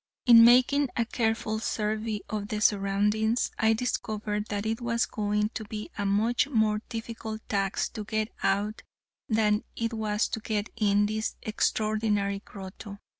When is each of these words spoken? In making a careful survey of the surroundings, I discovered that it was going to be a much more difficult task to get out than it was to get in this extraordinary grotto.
In 0.25 0.43
making 0.43 0.89
a 0.97 1.05
careful 1.05 1.59
survey 1.59 2.21
of 2.27 2.47
the 2.47 2.59
surroundings, 2.59 3.51
I 3.59 3.73
discovered 3.73 4.47
that 4.47 4.65
it 4.65 4.81
was 4.81 5.05
going 5.05 5.49
to 5.49 5.63
be 5.65 5.91
a 5.95 6.07
much 6.07 6.47
more 6.47 6.81
difficult 6.89 7.47
task 7.47 7.93
to 7.93 8.03
get 8.03 8.29
out 8.41 8.81
than 9.29 9.63
it 9.75 9.93
was 9.93 10.27
to 10.29 10.39
get 10.39 10.71
in 10.75 11.05
this 11.05 11.35
extraordinary 11.43 12.39
grotto. 12.43 12.97